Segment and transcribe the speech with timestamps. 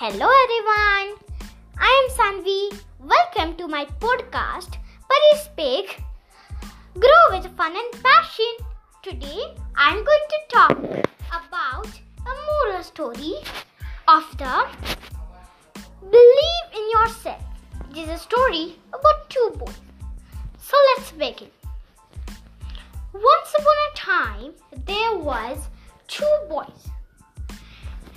[0.00, 1.08] Hello everyone,
[1.76, 2.80] I am Sanvi.
[3.00, 4.76] Welcome to my podcast,
[5.08, 6.04] Pari Speak.
[6.94, 8.52] Grow with fun and passion.
[9.02, 9.40] Today
[9.74, 10.78] I am going to talk
[11.38, 11.88] about
[12.24, 13.32] a moral story
[14.06, 14.68] of the
[16.12, 17.42] Believe in Yourself.
[17.92, 19.80] This is a story about two boys.
[20.60, 21.50] So let's begin.
[23.12, 24.54] Once upon a time,
[24.86, 25.58] there was
[26.06, 26.88] two boys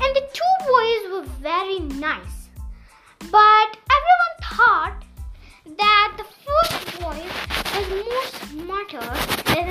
[0.00, 2.48] and the two boys were very nice.
[3.30, 5.04] But everyone thought
[5.76, 7.20] that the first boy
[7.74, 9.06] was more smarter
[9.52, 9.70] than,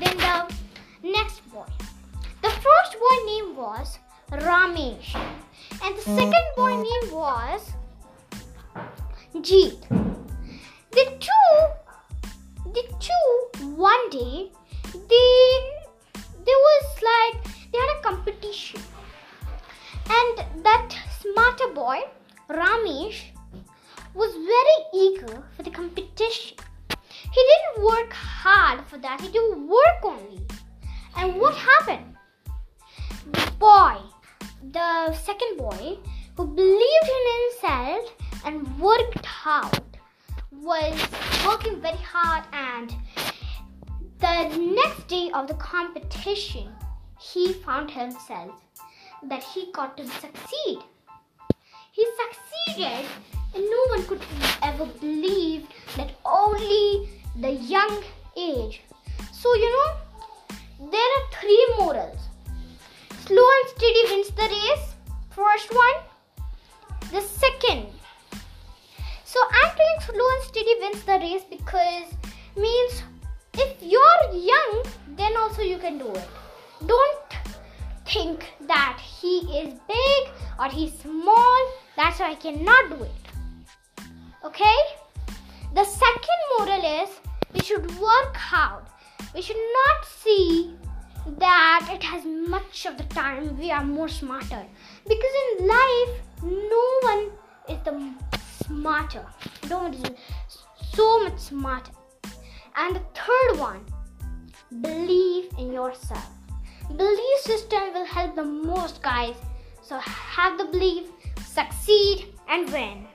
[0.00, 0.54] than the
[1.02, 1.66] next boy.
[2.42, 3.98] The first boy name was
[4.30, 5.14] Ramesh,
[5.82, 7.72] and the second boy name was
[9.36, 9.80] Jeet.
[10.90, 11.46] The two,
[12.72, 14.50] the two, one day,
[14.92, 15.74] they
[16.44, 18.80] there was like they had a competition
[21.56, 22.00] smarter boy,
[22.48, 23.22] Ramesh,
[24.14, 26.56] was very eager for the competition.
[27.32, 30.40] He didn't work hard for that, he did work only.
[31.16, 32.16] And what happened?
[33.32, 33.96] The boy,
[34.72, 35.98] the second boy,
[36.36, 38.10] who believed in himself
[38.44, 39.98] and worked hard,
[40.52, 40.94] was
[41.46, 42.94] working very hard and
[44.18, 46.72] the next day of the competition,
[47.20, 48.52] he found himself
[49.22, 50.78] that he got to succeed.
[51.94, 53.06] He succeeded,
[53.54, 54.20] and no one could
[54.64, 57.08] ever believe that only
[57.40, 58.02] the young
[58.36, 58.82] age.
[59.32, 62.18] So, you know, there are three morals
[63.26, 64.86] slow and steady wins the race.
[65.30, 65.98] First one,
[67.12, 67.86] the second.
[69.24, 72.10] So, I'm telling slow and steady wins the race because
[72.56, 73.04] means
[73.54, 74.82] if you're young,
[75.16, 76.28] then also you can do it.
[76.88, 77.23] Don't
[78.14, 80.22] think that he is big
[80.60, 81.62] or he's small,
[81.96, 83.24] that's why I cannot do it.
[84.44, 84.78] Okay?
[85.74, 87.08] The second moral is
[87.52, 88.84] we should work hard.
[89.34, 90.76] We should not see
[91.38, 94.64] that it has much of the time we are more smarter.
[95.08, 96.12] Because in life,
[96.44, 97.30] no one
[97.68, 98.12] is the
[98.64, 99.26] smarter.
[99.68, 100.10] No one is
[100.92, 101.90] so much smarter.
[102.76, 103.84] And the third one,
[104.80, 106.43] believe in yourself.
[106.96, 109.34] Belief system will help the most, guys.
[109.82, 111.08] So have the belief,
[111.44, 113.06] succeed, and win.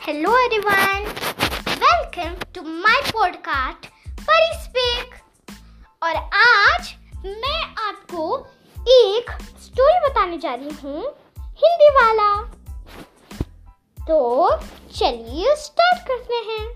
[0.00, 1.04] Hello everyone.
[1.80, 3.88] Welcome to my podcast
[4.20, 5.14] Pari speak
[6.02, 8.26] और आज मैं आपको
[8.98, 9.30] एक
[9.64, 11.02] story बताने जा रही हूँ
[11.62, 12.28] हिंदी वाला
[14.08, 14.50] तो
[14.96, 16.70] चलिए स्टार्ट करते हैं।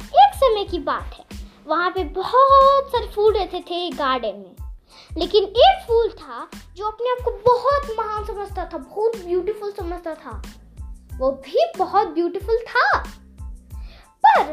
[0.00, 1.24] एक समय की बात है।
[1.66, 4.76] वहाँ पे बहुत सारे फूल रहते थे गार्डन में।
[5.18, 10.14] लेकिन एक फूल था जो अपने आप को बहुत महान समझता था, बहुत ब्यूटीफुल समझता
[10.14, 10.42] था।
[11.18, 13.02] वो भी बहुत ब्यूटीफुल था।
[14.26, 14.52] पर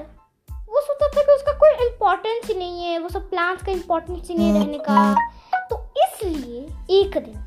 [0.54, 4.28] वो सोचता था कि उसका कोई इम्पोर्टेंस ही नहीं है, वो सब प्लांट्स का इम्पोर्टेंस
[4.28, 6.68] ही नहीं रहने का। तो इसलिए
[7.00, 7.46] एक दिन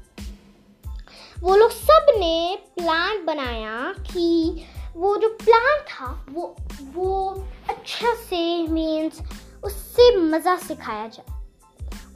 [1.41, 4.56] वो लोग सबने प्लांट बनाया कि
[4.97, 6.56] वो जो प्लान था, वो
[6.94, 7.30] वो
[7.70, 9.20] अच्छा से मीन्स
[9.64, 11.41] उससे मज़ा सिखाया जाए।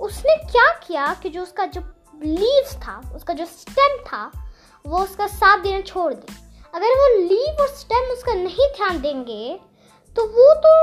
[0.00, 1.80] उसने क्या किया कि जो उसका जो
[2.24, 4.50] लीव्स था, उसका जो स्टेम था,
[4.84, 6.34] वो उसका साथ देना छोड़ दे।
[6.74, 9.58] अगर वो लीव और स्टेम उसका नहीं ध्यान देंगे
[10.16, 10.74] तो वो तो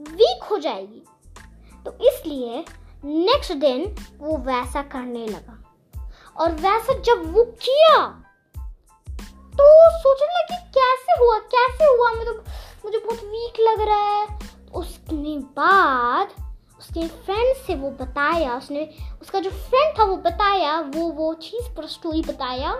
[0.00, 1.02] वीक हो जाएगी।
[1.84, 2.64] तो इसलिए
[3.04, 5.58] नेक्स्ट दिन वो वैसा करने लगा।
[6.36, 7.96] और वैसा जब वो किया
[9.54, 9.64] तो
[9.98, 11.01] सोचने लगी कैसे
[13.12, 14.26] बहुत वीक लग रहा है।
[14.74, 16.28] उसके बाद
[16.78, 18.88] उसके फ्रेंड से वो बताया, उसने
[19.22, 22.72] उसका जो फ्रेंड था वो बताया, वो वो चीज़ पर स्टोरी बताया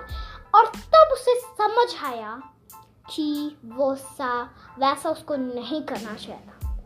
[0.54, 2.41] और तब उसे समझ आया
[3.10, 4.42] कि वो सा,
[4.78, 6.78] वैसा उसको नहीं करना चाहिए था।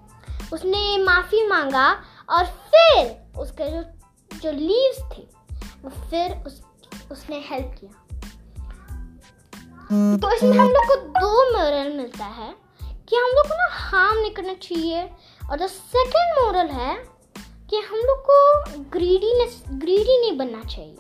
[0.53, 1.88] उसने माफ़ी मांगा
[2.31, 3.82] और फिर उसके जो
[4.38, 5.23] जो लीव्स थे,
[5.82, 6.62] वो फिर उस,
[7.12, 8.03] उसने हेल्प किया।
[10.17, 12.66] तो इसमें हम लोग को दो मोरल मिलता है।
[13.08, 15.03] कि हम लोग को ना हार्म नहीं करना चाहिए।
[15.50, 17.05] और द सेकेंड मॉरल है
[17.70, 20.99] कि हम लोग को ग्रीडीनेस ग्रीडी नहीं बनना चाहिए।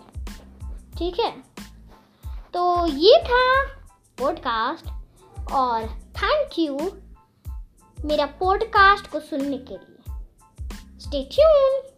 [0.98, 1.36] ठीक है?
[2.54, 3.64] तो ये था
[4.18, 4.86] पॉडकास्ट
[5.52, 6.78] और थैंक यू
[8.04, 10.24] मेरा पॉडकास्ट को सुनने के लिए।
[11.00, 11.95] Stay tune